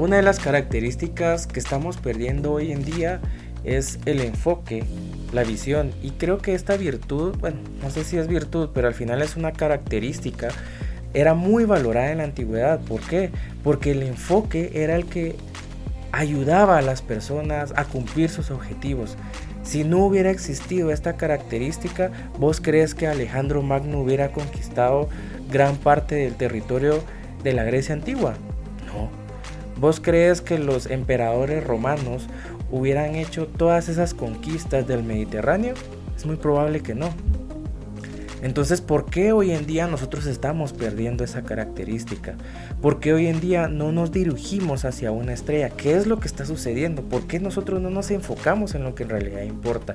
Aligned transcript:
una 0.00 0.16
de 0.16 0.22
las 0.22 0.40
características 0.40 1.46
que 1.46 1.60
estamos 1.60 1.98
perdiendo 1.98 2.52
hoy 2.52 2.72
en 2.72 2.84
día 2.84 3.20
es 3.64 3.98
el 4.06 4.20
enfoque, 4.22 4.82
la 5.32 5.44
visión. 5.44 5.92
Y 6.02 6.12
creo 6.12 6.38
que 6.38 6.54
esta 6.54 6.78
virtud, 6.78 7.36
bueno, 7.38 7.58
no 7.82 7.90
sé 7.90 8.04
si 8.04 8.16
es 8.16 8.26
virtud, 8.26 8.70
pero 8.72 8.88
al 8.88 8.94
final 8.94 9.20
es 9.20 9.36
una 9.36 9.52
característica, 9.52 10.48
era 11.12 11.34
muy 11.34 11.64
valorada 11.64 12.12
en 12.12 12.18
la 12.18 12.24
antigüedad. 12.24 12.80
¿Por 12.80 13.02
qué? 13.02 13.30
Porque 13.62 13.90
el 13.90 14.02
enfoque 14.02 14.70
era 14.74 14.96
el 14.96 15.04
que 15.04 15.36
ayudaba 16.12 16.78
a 16.78 16.82
las 16.82 17.02
personas 17.02 17.74
a 17.76 17.84
cumplir 17.84 18.30
sus 18.30 18.50
objetivos. 18.50 19.16
Si 19.62 19.84
no 19.84 19.98
hubiera 19.98 20.30
existido 20.30 20.90
esta 20.90 21.18
característica, 21.18 22.10
¿vos 22.38 22.62
crees 22.62 22.94
que 22.94 23.06
Alejandro 23.06 23.60
Magno 23.60 24.00
hubiera 24.00 24.32
conquistado 24.32 25.10
gran 25.50 25.76
parte 25.76 26.14
del 26.14 26.36
territorio 26.36 27.04
de 27.44 27.52
la 27.52 27.64
Grecia 27.64 27.94
antigua? 27.94 28.34
No. 28.86 29.19
¿Vos 29.80 29.98
crees 29.98 30.42
que 30.42 30.58
los 30.58 30.84
emperadores 30.84 31.66
romanos 31.66 32.26
hubieran 32.70 33.14
hecho 33.14 33.46
todas 33.46 33.88
esas 33.88 34.12
conquistas 34.12 34.86
del 34.86 35.02
Mediterráneo? 35.02 35.72
Es 36.14 36.26
muy 36.26 36.36
probable 36.36 36.82
que 36.82 36.94
no. 36.94 37.08
Entonces, 38.42 38.82
¿por 38.82 39.06
qué 39.06 39.32
hoy 39.32 39.52
en 39.52 39.66
día 39.66 39.86
nosotros 39.86 40.26
estamos 40.26 40.74
perdiendo 40.74 41.24
esa 41.24 41.44
característica? 41.44 42.34
¿Por 42.82 43.00
qué 43.00 43.14
hoy 43.14 43.26
en 43.26 43.40
día 43.40 43.68
no 43.68 43.90
nos 43.90 44.12
dirigimos 44.12 44.84
hacia 44.84 45.12
una 45.12 45.32
estrella? 45.32 45.70
¿Qué 45.70 45.96
es 45.96 46.06
lo 46.06 46.20
que 46.20 46.28
está 46.28 46.44
sucediendo? 46.44 47.02
¿Por 47.02 47.26
qué 47.26 47.40
nosotros 47.40 47.80
no 47.80 47.88
nos 47.88 48.10
enfocamos 48.10 48.74
en 48.74 48.84
lo 48.84 48.94
que 48.94 49.04
en 49.04 49.08
realidad 49.08 49.44
importa? 49.44 49.94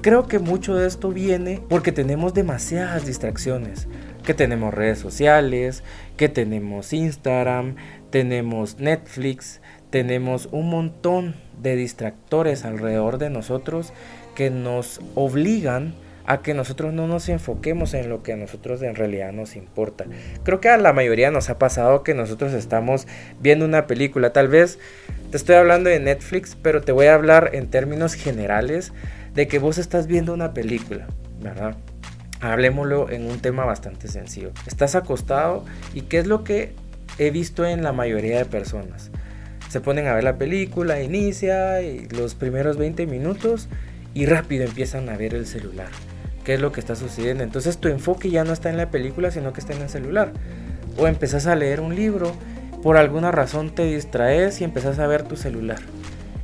Creo 0.00 0.28
que 0.28 0.38
mucho 0.38 0.76
de 0.76 0.86
esto 0.86 1.08
viene 1.08 1.60
porque 1.68 1.90
tenemos 1.90 2.34
demasiadas 2.34 3.04
distracciones, 3.04 3.88
que 4.24 4.34
tenemos 4.34 4.74
redes 4.74 4.98
sociales, 4.98 5.84
que 6.16 6.28
tenemos 6.28 6.92
Instagram, 6.92 7.76
tenemos 8.10 8.78
Netflix, 8.78 9.60
tenemos 9.90 10.48
un 10.50 10.70
montón 10.70 11.36
de 11.62 11.76
distractores 11.76 12.64
alrededor 12.64 13.18
de 13.18 13.30
nosotros 13.30 13.92
que 14.34 14.50
nos 14.50 15.00
obligan 15.14 15.94
a 16.26 16.40
que 16.40 16.54
nosotros 16.54 16.92
no 16.92 17.06
nos 17.06 17.28
enfoquemos 17.28 17.92
en 17.94 18.08
lo 18.08 18.22
que 18.22 18.32
a 18.32 18.36
nosotros 18.36 18.82
en 18.82 18.94
realidad 18.94 19.32
nos 19.32 19.56
importa. 19.56 20.06
Creo 20.42 20.60
que 20.60 20.70
a 20.70 20.78
la 20.78 20.92
mayoría 20.92 21.30
nos 21.30 21.50
ha 21.50 21.58
pasado 21.58 22.02
que 22.02 22.14
nosotros 22.14 22.54
estamos 22.54 23.06
viendo 23.40 23.64
una 23.64 23.86
película, 23.86 24.32
tal 24.32 24.48
vez 24.48 24.78
te 25.30 25.36
estoy 25.36 25.56
hablando 25.56 25.90
de 25.90 26.00
Netflix, 26.00 26.56
pero 26.60 26.80
te 26.80 26.92
voy 26.92 27.06
a 27.06 27.14
hablar 27.14 27.50
en 27.52 27.68
términos 27.68 28.14
generales 28.14 28.92
de 29.34 29.48
que 29.48 29.58
vos 29.58 29.78
estás 29.78 30.06
viendo 30.06 30.32
una 30.32 30.54
película, 30.54 31.08
¿verdad? 31.40 31.76
Hablemoslo 32.52 33.10
en 33.10 33.30
un 33.30 33.40
tema 33.40 33.64
bastante 33.64 34.08
sencillo. 34.08 34.52
Estás 34.66 34.94
acostado 34.94 35.64
y 35.94 36.02
qué 36.02 36.18
es 36.18 36.26
lo 36.26 36.44
que 36.44 36.74
he 37.18 37.30
visto 37.30 37.64
en 37.64 37.82
la 37.82 37.92
mayoría 37.92 38.38
de 38.38 38.44
personas. 38.44 39.10
Se 39.70 39.80
ponen 39.80 40.06
a 40.06 40.14
ver 40.14 40.24
la 40.24 40.36
película, 40.36 41.02
inicia 41.02 41.78
los 42.10 42.34
primeros 42.34 42.76
20 42.76 43.06
minutos 43.06 43.68
y 44.12 44.26
rápido 44.26 44.64
empiezan 44.64 45.08
a 45.08 45.16
ver 45.16 45.34
el 45.34 45.46
celular 45.46 45.88
qué 46.44 46.54
es 46.54 46.60
lo 46.60 46.70
que 46.70 46.80
está 46.80 46.94
sucediendo. 46.94 47.42
Entonces 47.42 47.78
tu 47.78 47.88
enfoque 47.88 48.30
ya 48.30 48.44
no 48.44 48.52
está 48.52 48.70
en 48.70 48.76
la 48.76 48.90
película, 48.90 49.30
sino 49.30 49.52
que 49.52 49.60
está 49.60 49.72
en 49.72 49.82
el 49.82 49.88
celular. 49.88 50.32
O 50.98 51.08
empezás 51.08 51.46
a 51.46 51.56
leer 51.56 51.80
un 51.80 51.96
libro, 51.96 52.32
por 52.82 52.96
alguna 52.96 53.32
razón 53.32 53.74
te 53.74 53.84
distraes 53.84 54.60
y 54.60 54.64
empezás 54.64 54.98
a 54.98 55.06
ver 55.06 55.22
tu 55.22 55.36
celular. 55.36 55.78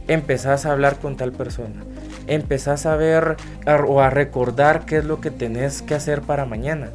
Empezás 0.08 0.66
a 0.66 0.72
hablar 0.72 0.98
con 0.98 1.16
tal 1.16 1.32
persona. 1.32 1.84
Empezás 2.26 2.86
a 2.86 2.96
ver 2.96 3.36
o 3.86 4.00
a 4.00 4.10
recordar 4.10 4.84
qué 4.86 4.98
es 4.98 5.04
lo 5.04 5.20
que 5.20 5.30
tenés 5.30 5.82
que 5.82 5.94
hacer 5.94 6.22
para 6.22 6.46
mañana 6.46 6.90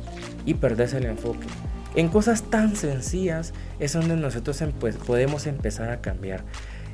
y 0.45 0.55
perdés 0.55 0.93
el 0.93 1.05
enfoque. 1.05 1.47
En 1.95 2.09
cosas 2.09 2.43
tan 2.43 2.75
sencillas 2.75 3.53
es 3.79 3.93
donde 3.93 4.15
nosotros 4.15 4.61
pues, 4.79 4.97
podemos 4.97 5.47
empezar 5.47 5.89
a 5.89 6.01
cambiar. 6.01 6.43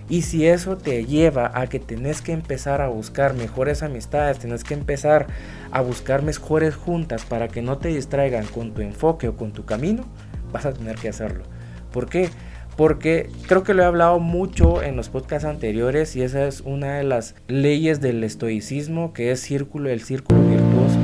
Y 0.10 0.24
si 0.24 0.46
eso 0.46 0.78
te 0.78 1.06
lleva 1.06 1.52
a 1.54 1.68
que 1.68 1.80
tenés 1.80 2.22
que 2.22 2.34
empezar 2.34 2.82
a 2.82 2.90
buscar 2.90 3.34
mejores 3.34 3.82
amistades, 3.82 4.40
tenés 4.40 4.64
que 4.64 4.74
empezar 4.74 5.28
a 5.72 5.82
buscar 5.82 6.22
mejores 6.22 6.76
juntas 6.76 7.24
para 7.24 7.48
que 7.48 7.62
no 7.62 7.78
te 7.78 7.90
distraigan 7.90 8.46
con 8.46 8.74
tu 8.74 8.82
enfoque 8.82 9.30
o 9.30 9.38
con 9.38 9.54
tu 9.54 9.66
camino, 9.66 10.04
vas 10.52 10.66
a 10.66 10.74
tener 10.74 10.98
que 10.98 11.10
hacerlo. 11.10 11.46
¿Por 11.92 12.10
qué? 12.10 12.30
Porque 12.78 13.30
creo 13.48 13.64
que 13.64 13.74
lo 13.74 13.84
he 13.84 13.86
hablado 13.86 14.20
mucho 14.20 14.82
en 14.82 14.96
los 14.96 15.10
podcasts 15.10 15.46
anteriores 15.46 16.16
y 16.16 16.24
esa 16.24 16.48
es 16.48 16.62
una 16.62 16.98
de 16.98 17.04
las 17.04 17.36
leyes 17.48 18.02
del 18.02 18.24
estoicismo 18.24 19.14
que 19.14 19.32
es 19.32 19.42
círculo, 19.42 19.90
el 19.90 20.02
círculo 20.02 20.42
virtuoso. 20.42 21.00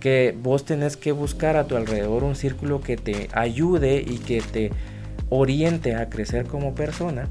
Que 0.00 0.36
vos 0.42 0.64
tenés 0.64 0.96
que 0.96 1.12
buscar 1.12 1.56
a 1.56 1.64
tu 1.64 1.76
alrededor 1.76 2.24
un 2.24 2.34
círculo 2.34 2.80
que 2.80 2.96
te 2.96 3.28
ayude 3.32 4.02
y 4.06 4.18
que 4.18 4.40
te 4.40 4.70
oriente 5.28 5.94
a 5.94 6.08
crecer 6.08 6.46
como 6.46 6.74
persona 6.74 7.28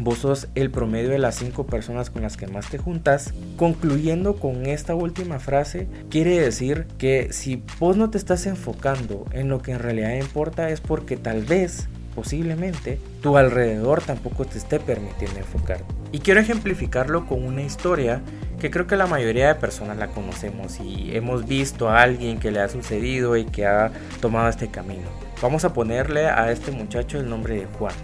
vos 0.00 0.18
sos 0.18 0.48
el 0.54 0.70
promedio 0.70 1.10
de 1.10 1.18
las 1.18 1.36
cinco 1.36 1.66
personas 1.66 2.10
con 2.10 2.22
las 2.22 2.36
que 2.36 2.46
más 2.46 2.68
te 2.68 2.78
juntas. 2.78 3.32
Concluyendo 3.56 4.36
con 4.36 4.66
esta 4.66 4.94
última 4.94 5.38
frase, 5.38 5.88
quiere 6.10 6.38
decir 6.40 6.86
que 6.98 7.32
si 7.32 7.62
vos 7.78 7.96
no 7.96 8.10
te 8.10 8.18
estás 8.18 8.46
enfocando 8.46 9.24
en 9.32 9.48
lo 9.48 9.60
que 9.60 9.72
en 9.72 9.78
realidad 9.78 10.14
importa 10.14 10.70
es 10.70 10.80
porque 10.80 11.16
tal 11.16 11.42
vez, 11.42 11.88
posiblemente, 12.14 12.98
tu 13.20 13.36
alrededor 13.36 14.02
tampoco 14.02 14.44
te 14.44 14.58
esté 14.58 14.80
permitiendo 14.80 15.38
enfocar. 15.38 15.78
Y 16.12 16.20
quiero 16.20 16.40
ejemplificarlo 16.40 17.26
con 17.26 17.44
una 17.44 17.62
historia 17.62 18.22
que 18.60 18.70
creo 18.70 18.86
que 18.86 18.96
la 18.96 19.06
mayoría 19.06 19.48
de 19.48 19.54
personas 19.56 19.96
la 19.98 20.08
conocemos 20.08 20.78
y 20.80 21.16
hemos 21.16 21.46
visto 21.46 21.88
a 21.88 22.02
alguien 22.02 22.38
que 22.38 22.50
le 22.50 22.60
ha 22.60 22.68
sucedido 22.68 23.36
y 23.36 23.44
que 23.44 23.66
ha 23.66 23.90
tomado 24.20 24.48
este 24.48 24.68
camino. 24.68 25.08
Vamos 25.40 25.64
a 25.64 25.72
ponerle 25.72 26.26
a 26.26 26.52
este 26.52 26.70
muchacho 26.70 27.18
el 27.18 27.28
nombre 27.28 27.56
de 27.56 27.66
Juan. 27.66 27.94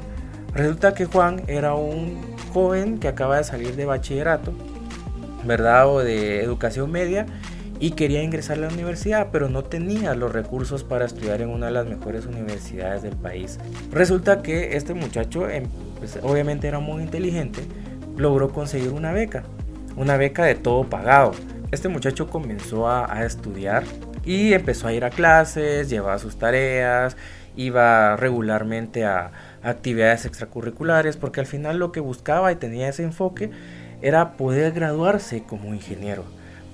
Resulta 0.55 0.95
que 0.95 1.05
Juan 1.05 1.43
era 1.47 1.75
un 1.75 2.21
joven 2.53 2.99
que 2.99 3.07
acaba 3.07 3.37
de 3.37 3.45
salir 3.45 3.77
de 3.77 3.85
bachillerato, 3.85 4.53
¿verdad? 5.45 5.89
O 5.89 6.01
de 6.01 6.43
educación 6.43 6.91
media 6.91 7.27
y 7.81 7.93
quería 7.93 8.23
ingresar 8.23 8.59
a 8.59 8.63
la 8.63 8.69
universidad, 8.69 9.29
pero 9.31 9.49
no 9.49 9.65
tenía 9.65 10.15
los 10.15 10.33
recursos 10.33 10.85
para 10.85 11.05
estudiar 11.05 11.41
en 11.43 11.51
una 11.51 11.67
de 11.67 11.73
las 11.73 11.87
mejores 11.87 12.27
universidades 12.27 13.03
del 13.03 13.17
país. 13.17 13.59
Resulta 13.93 14.43
que 14.43 14.77
este 14.77 14.95
muchacho, 14.95 15.49
em, 15.49 15.65
pues, 15.99 16.19
obviamente 16.23 16.69
era 16.69 16.81
muy 16.81 17.03
inteligente, 17.03 17.61
logró 18.17 18.51
conseguir 18.51 18.91
una 18.91 19.13
beca, 19.13 19.45
una 19.97 20.17
beca 20.17 20.45
de 20.45 20.55
todo 20.55 20.85
pagado. 20.85 21.33
Este 21.71 21.89
muchacho 21.89 22.29
comenzó 22.29 22.89
a, 22.89 23.13
a 23.13 23.25
estudiar 23.25 23.85
y 24.25 24.53
empezó 24.53 24.89
a 24.89 24.93
ir 24.93 25.05
a 25.05 25.11
clases, 25.11 25.89
llevaba 25.89 26.19
sus 26.19 26.39
tareas, 26.39 27.17
iba 27.57 28.17
regularmente 28.17 29.05
a, 29.05 29.33
actividades 29.63 30.25
extracurriculares, 30.25 31.17
porque 31.17 31.41
al 31.41 31.47
final 31.47 31.79
lo 31.79 31.93
que 31.93 32.01
buscaba 32.01 32.53
y 32.53 32.57
tenía 32.57 32.89
ese 32.89 33.03
enfoque 33.03 33.51
era 34.03 34.37
poder 34.37 34.73
graduarse 34.73 35.43
como 35.43 35.75
ingeniero, 35.75 36.25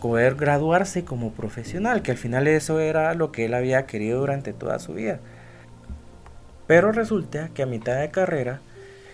poder 0.04 0.34
graduarse 0.34 1.02
como 1.06 1.32
profesional, 1.32 2.02
que 2.02 2.10
al 2.10 2.18
final 2.18 2.46
eso 2.46 2.78
era 2.78 3.14
lo 3.14 3.32
que 3.32 3.46
él 3.46 3.54
había 3.54 3.86
querido 3.86 4.20
durante 4.20 4.52
toda 4.52 4.78
su 4.78 4.92
vida. 4.92 5.18
Pero 6.66 6.92
resulta 6.92 7.48
que 7.54 7.62
a 7.62 7.66
mitad 7.66 7.98
de 7.98 8.10
carrera, 8.10 8.60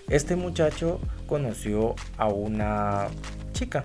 este 0.08 0.34
muchacho 0.34 1.00
conoció 1.28 1.94
a 2.18 2.26
una 2.26 3.06
chica. 3.52 3.84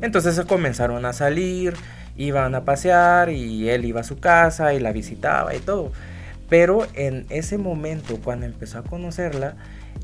Entonces 0.00 0.34
se 0.34 0.46
comenzaron 0.46 1.04
a 1.04 1.12
salir, 1.12 1.74
iban 2.16 2.56
a 2.56 2.64
pasear 2.64 3.30
y 3.30 3.70
él 3.70 3.84
iba 3.84 4.00
a 4.00 4.04
su 4.04 4.18
casa 4.18 4.74
y 4.74 4.80
la 4.80 4.90
visitaba 4.90 5.54
y 5.54 5.60
todo. 5.60 5.92
Pero 6.48 6.88
en 6.94 7.24
ese 7.30 7.56
momento, 7.56 8.18
cuando 8.20 8.46
empezó 8.46 8.80
a 8.80 8.82
conocerla, 8.82 9.54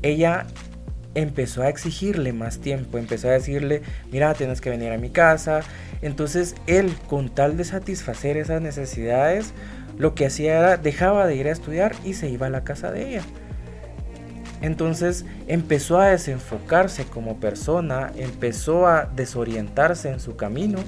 ella 0.03 0.45
empezó 1.15 1.63
a 1.63 1.69
exigirle 1.69 2.33
más 2.33 2.59
tiempo, 2.59 2.97
empezó 2.97 3.29
a 3.29 3.33
decirle, 3.33 3.81
mira, 4.11 4.33
tienes 4.33 4.61
que 4.61 4.69
venir 4.69 4.91
a 4.91 4.97
mi 4.97 5.09
casa. 5.09 5.61
Entonces 6.01 6.55
él, 6.67 6.93
con 7.07 7.29
tal 7.29 7.57
de 7.57 7.63
satisfacer 7.63 8.37
esas 8.37 8.61
necesidades, 8.61 9.53
lo 9.97 10.15
que 10.15 10.25
hacía 10.25 10.59
era, 10.59 10.77
dejaba 10.77 11.27
de 11.27 11.35
ir 11.35 11.47
a 11.47 11.51
estudiar 11.51 11.93
y 12.05 12.13
se 12.13 12.29
iba 12.29 12.47
a 12.47 12.51
la 12.51 12.63
casa 12.63 12.91
de 12.91 13.09
ella. 13.09 13.23
Entonces 14.61 15.25
empezó 15.47 15.99
a 15.99 16.07
desenfocarse 16.09 17.05
como 17.05 17.39
persona, 17.39 18.11
empezó 18.17 18.87
a 18.87 19.05
desorientarse 19.05 20.09
en 20.09 20.19
su 20.19 20.35
camino. 20.35 20.79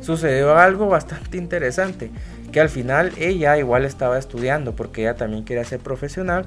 Sucedió 0.00 0.56
algo 0.58 0.88
bastante 0.88 1.38
interesante 1.38 2.10
que 2.52 2.60
al 2.60 2.68
final 2.68 3.12
ella 3.18 3.56
igual 3.56 3.84
estaba 3.84 4.18
estudiando 4.18 4.76
porque 4.76 5.02
ella 5.02 5.14
también 5.14 5.44
quería 5.44 5.64
ser 5.64 5.80
profesional. 5.80 6.44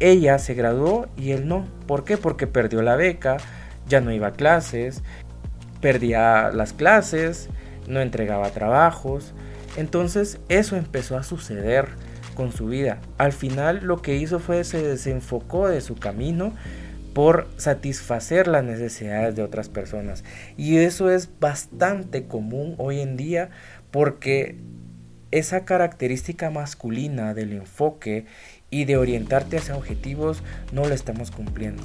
Ella 0.00 0.38
se 0.38 0.54
graduó 0.54 1.06
y 1.16 1.32
él 1.32 1.48
no. 1.48 1.66
¿Por 1.86 2.04
qué? 2.04 2.16
Porque 2.16 2.46
perdió 2.46 2.82
la 2.82 2.96
beca, 2.96 3.36
ya 3.88 4.00
no 4.00 4.12
iba 4.12 4.28
a 4.28 4.32
clases, 4.32 5.02
perdía 5.80 6.50
las 6.50 6.72
clases, 6.72 7.48
no 7.86 8.00
entregaba 8.00 8.50
trabajos. 8.50 9.34
Entonces 9.76 10.38
eso 10.48 10.76
empezó 10.76 11.16
a 11.16 11.22
suceder 11.22 11.88
con 12.34 12.52
su 12.52 12.66
vida. 12.66 12.98
Al 13.18 13.32
final 13.32 13.80
lo 13.82 14.02
que 14.02 14.16
hizo 14.16 14.38
fue 14.38 14.64
se 14.64 14.82
desenfocó 14.82 15.68
de 15.68 15.80
su 15.80 15.96
camino 15.96 16.52
por 17.14 17.46
satisfacer 17.56 18.48
las 18.48 18.64
necesidades 18.64 19.36
de 19.36 19.42
otras 19.42 19.68
personas. 19.68 20.24
Y 20.56 20.78
eso 20.78 21.10
es 21.10 21.30
bastante 21.38 22.26
común 22.26 22.74
hoy 22.78 23.00
en 23.00 23.16
día 23.16 23.50
porque 23.90 24.56
esa 25.30 25.64
característica 25.64 26.50
masculina 26.50 27.34
del 27.34 27.52
enfoque 27.52 28.26
y 28.70 28.84
de 28.84 28.96
orientarte 28.96 29.58
hacia 29.58 29.76
objetivos 29.76 30.42
no 30.72 30.84
lo 30.84 30.94
estamos 30.94 31.30
cumpliendo. 31.30 31.82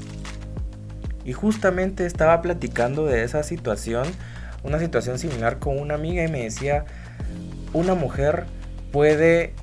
Y 1.25 1.33
justamente 1.33 2.05
estaba 2.05 2.41
platicando 2.41 3.05
de 3.05 3.23
esa 3.23 3.43
situación, 3.43 4.07
una 4.63 4.79
situación 4.79 5.19
similar 5.19 5.59
con 5.59 5.77
una 5.77 5.95
amiga 5.95 6.23
y 6.23 6.27
me 6.27 6.43
decía, 6.43 6.85
una 7.73 7.93
mujer 7.93 8.45
puede 8.91 9.53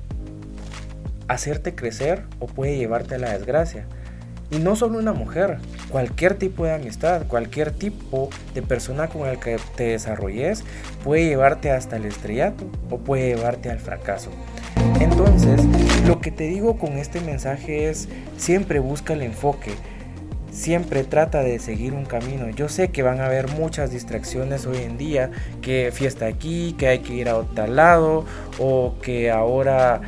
hacerte 1.27 1.75
crecer 1.75 2.23
o 2.39 2.45
puede 2.45 2.77
llevarte 2.77 3.15
a 3.15 3.19
la 3.19 3.33
desgracia. 3.33 3.85
Y 4.49 4.59
no 4.59 4.77
solo 4.77 4.97
una 4.97 5.11
mujer, 5.11 5.57
cualquier 5.89 6.35
tipo 6.35 6.63
de 6.63 6.73
amistad, 6.73 7.27
cualquier 7.27 7.71
tipo 7.71 8.29
de 8.53 8.61
persona 8.61 9.07
con 9.07 9.27
el 9.27 9.39
que 9.39 9.57
te 9.75 9.89
desarrolles 9.89 10.63
puede 11.03 11.25
llevarte 11.25 11.71
hasta 11.71 11.97
el 11.97 12.05
estrellato 12.05 12.69
o 12.89 12.97
puede 12.97 13.35
llevarte 13.35 13.69
al 13.69 13.79
fracaso. 13.79 14.31
Entonces, 14.99 15.63
lo 16.07 16.19
que 16.19 16.31
te 16.31 16.45
digo 16.45 16.77
con 16.77 16.93
este 16.97 17.21
mensaje 17.21 17.89
es, 17.89 18.07
siempre 18.37 18.79
busca 18.79 19.13
el 19.13 19.21
enfoque, 19.21 19.71
siempre 20.51 21.03
trata 21.03 21.43
de 21.43 21.59
seguir 21.59 21.93
un 21.93 22.05
camino. 22.05 22.49
Yo 22.49 22.69
sé 22.69 22.89
que 22.89 23.03
van 23.03 23.19
a 23.19 23.27
haber 23.27 23.47
muchas 23.51 23.91
distracciones 23.91 24.65
hoy 24.65 24.77
en 24.77 24.97
día, 24.97 25.31
que 25.61 25.91
fiesta 25.93 26.25
aquí, 26.25 26.75
que 26.77 26.87
hay 26.87 26.99
que 26.99 27.13
ir 27.13 27.29
a 27.29 27.37
otro 27.37 27.67
lado, 27.67 28.25
o 28.57 28.95
que 29.01 29.29
ahora 29.31 30.01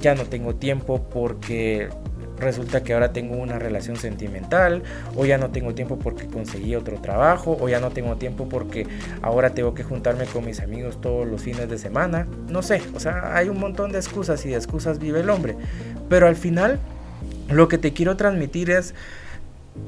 ya 0.00 0.14
no 0.14 0.24
tengo 0.24 0.54
tiempo 0.54 1.02
porque 1.12 1.88
resulta 2.38 2.82
que 2.82 2.94
ahora 2.94 3.12
tengo 3.12 3.36
una 3.36 3.58
relación 3.58 3.96
sentimental, 3.96 4.82
o 5.16 5.24
ya 5.26 5.38
no 5.38 5.50
tengo 5.50 5.74
tiempo 5.74 5.98
porque 5.98 6.26
conseguí 6.26 6.74
otro 6.74 7.00
trabajo, 7.00 7.56
o 7.60 7.68
ya 7.68 7.80
no 7.80 7.90
tengo 7.90 8.16
tiempo 8.16 8.48
porque 8.48 8.86
ahora 9.22 9.50
tengo 9.50 9.74
que 9.74 9.82
juntarme 9.82 10.26
con 10.26 10.44
mis 10.44 10.60
amigos 10.60 11.00
todos 11.00 11.26
los 11.26 11.42
fines 11.42 11.68
de 11.68 11.78
semana. 11.78 12.26
No 12.48 12.62
sé, 12.62 12.82
o 12.94 13.00
sea, 13.00 13.36
hay 13.36 13.48
un 13.48 13.58
montón 13.58 13.92
de 13.92 13.98
excusas 13.98 14.44
y 14.46 14.50
de 14.50 14.56
excusas 14.56 14.98
vive 14.98 15.20
el 15.20 15.30
hombre. 15.30 15.56
Pero 16.08 16.26
al 16.26 16.36
final, 16.36 16.78
lo 17.48 17.68
que 17.68 17.78
te 17.78 17.92
quiero 17.92 18.16
transmitir 18.16 18.70
es 18.70 18.94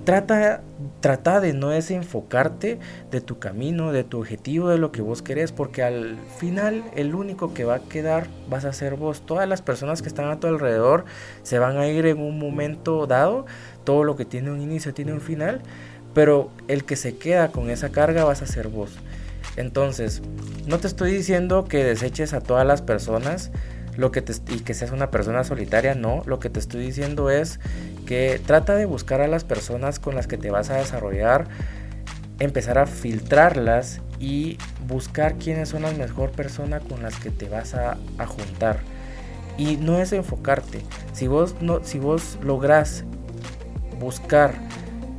Trata, 0.04 0.62
trata 1.00 1.40
de 1.40 1.52
no 1.52 1.68
desenfocarte 1.68 2.78
de 3.10 3.20
tu 3.20 3.38
camino, 3.38 3.92
de 3.92 4.02
tu 4.02 4.18
objetivo, 4.18 4.68
de 4.68 4.78
lo 4.78 4.92
que 4.92 5.02
vos 5.02 5.20
querés, 5.22 5.52
porque 5.52 5.82
al 5.82 6.16
final 6.38 6.82
el 6.96 7.14
único 7.14 7.52
que 7.52 7.64
va 7.64 7.76
a 7.76 7.80
quedar 7.80 8.26
vas 8.48 8.64
a 8.64 8.72
ser 8.72 8.96
vos. 8.96 9.24
Todas 9.26 9.48
las 9.48 9.60
personas 9.60 10.00
que 10.00 10.08
están 10.08 10.30
a 10.30 10.40
tu 10.40 10.46
alrededor 10.46 11.04
se 11.42 11.58
van 11.58 11.76
a 11.76 11.86
ir 11.86 12.06
en 12.06 12.18
un 12.18 12.38
momento 12.38 13.06
dado. 13.06 13.46
Todo 13.84 14.04
lo 14.04 14.16
que 14.16 14.24
tiene 14.24 14.50
un 14.50 14.60
inicio 14.60 14.94
tiene 14.94 15.12
un 15.12 15.20
final, 15.20 15.60
pero 16.14 16.50
el 16.66 16.84
que 16.84 16.96
se 16.96 17.16
queda 17.16 17.52
con 17.52 17.70
esa 17.70 17.90
carga 17.90 18.24
vas 18.24 18.42
a 18.42 18.46
ser 18.46 18.68
vos. 18.68 18.98
Entonces, 19.56 20.22
no 20.66 20.78
te 20.78 20.86
estoy 20.86 21.12
diciendo 21.12 21.66
que 21.66 21.84
deseches 21.84 22.32
a 22.32 22.40
todas 22.40 22.66
las 22.66 22.82
personas, 22.82 23.50
lo 23.96 24.10
que 24.10 24.22
te, 24.22 24.32
y 24.52 24.60
que 24.60 24.74
seas 24.74 24.92
una 24.92 25.10
persona 25.10 25.44
solitaria, 25.44 25.94
no, 25.94 26.22
lo 26.26 26.40
que 26.40 26.50
te 26.50 26.60
estoy 26.60 26.84
diciendo 26.84 27.30
es 27.30 27.60
que 28.06 28.40
trata 28.44 28.74
de 28.74 28.86
buscar 28.86 29.20
a 29.20 29.28
las 29.28 29.44
personas 29.44 29.98
con 29.98 30.14
las 30.14 30.26
que 30.26 30.38
te 30.38 30.50
vas 30.50 30.70
a 30.70 30.76
desarrollar, 30.76 31.48
empezar 32.38 32.78
a 32.78 32.86
filtrarlas 32.86 34.00
y 34.18 34.58
buscar 34.86 35.36
quiénes 35.36 35.70
son 35.70 35.82
las 35.82 35.96
mejor 35.96 36.30
personas 36.30 36.82
con 36.82 37.02
las 37.02 37.18
que 37.18 37.30
te 37.30 37.48
vas 37.48 37.74
a, 37.74 37.96
juntar. 38.26 38.80
Y 39.56 39.76
no 39.76 39.98
es 39.98 40.12
enfocarte. 40.12 40.80
Si 41.12 41.26
vos, 41.26 41.56
no, 41.60 41.84
si 41.84 41.98
vos 41.98 42.38
lográs 42.42 43.04
buscar 43.98 44.54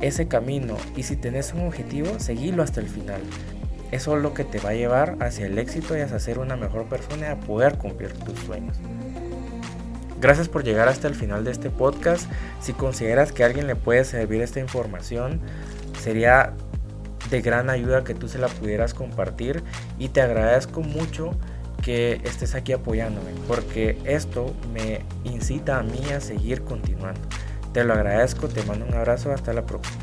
ese 0.00 0.26
camino 0.26 0.76
y 0.96 1.04
si 1.04 1.16
tenés 1.16 1.52
un 1.52 1.66
objetivo, 1.66 2.18
seguilo 2.18 2.62
hasta 2.62 2.80
el 2.80 2.88
final. 2.88 3.20
Eso 3.92 4.16
es 4.16 4.22
lo 4.22 4.32
que 4.34 4.44
te 4.44 4.58
va 4.58 4.70
a 4.70 4.74
llevar 4.74 5.16
hacia 5.20 5.46
el 5.46 5.58
éxito 5.58 5.96
y 5.96 6.00
hacia 6.00 6.18
ser 6.18 6.38
una 6.38 6.56
mejor 6.56 6.86
persona 6.86 7.28
y 7.28 7.30
a 7.30 7.38
poder 7.38 7.76
cumplir 7.76 8.12
tus 8.14 8.38
sueños. 8.40 8.78
Gracias 10.20 10.48
por 10.48 10.64
llegar 10.64 10.88
hasta 10.88 11.08
el 11.08 11.14
final 11.14 11.44
de 11.44 11.50
este 11.50 11.68
podcast. 11.68 12.30
Si 12.60 12.72
consideras 12.72 13.32
que 13.32 13.42
a 13.42 13.46
alguien 13.46 13.66
le 13.66 13.76
puede 13.76 14.04
servir 14.04 14.40
esta 14.40 14.60
información, 14.60 15.40
sería 16.00 16.54
de 17.28 17.42
gran 17.42 17.70
ayuda 17.70 18.02
que 18.02 18.14
tú 18.14 18.28
se 18.28 18.38
la 18.38 18.48
pudieras 18.48 18.94
compartir 18.94 19.62
y 19.98 20.08
te 20.08 20.20
agradezco 20.22 20.80
mucho 20.80 21.36
que 21.82 22.20
estés 22.24 22.54
aquí 22.54 22.72
apoyándome 22.72 23.32
porque 23.48 23.98
esto 24.04 24.54
me 24.72 25.00
incita 25.24 25.78
a 25.78 25.82
mí 25.82 26.00
a 26.14 26.20
seguir 26.20 26.62
continuando. 26.62 27.20
Te 27.72 27.84
lo 27.84 27.92
agradezco, 27.92 28.48
te 28.48 28.62
mando 28.62 28.86
un 28.86 28.94
abrazo, 28.94 29.32
hasta 29.32 29.52
la 29.52 29.66
próxima. 29.66 30.01